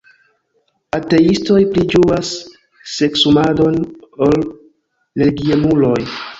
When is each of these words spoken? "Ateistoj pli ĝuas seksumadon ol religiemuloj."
"Ateistoj 0.97 1.59
pli 1.75 1.83
ĝuas 1.91 2.33
seksumadon 2.95 3.79
ol 4.29 4.37
religiemuloj." 4.43 5.97